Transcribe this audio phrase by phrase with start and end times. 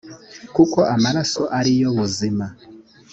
[0.55, 2.45] kuko amaraso ari yo buzima;